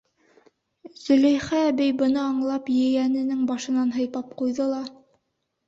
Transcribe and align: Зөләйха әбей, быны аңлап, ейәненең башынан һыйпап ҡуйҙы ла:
Зөләйха 1.01 1.59
әбей, 1.65 1.91
быны 1.99 2.19
аңлап, 2.23 2.73
ейәненең 2.79 3.45
башынан 3.53 3.95
һыйпап 4.01 4.35
ҡуйҙы 4.43 4.71
ла: 4.75 4.85